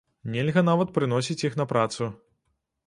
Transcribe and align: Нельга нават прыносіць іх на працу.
Нельга 0.35 0.61
нават 0.69 0.95
прыносіць 0.95 1.39
іх 1.51 1.59
на 1.63 1.69
працу. 1.75 2.11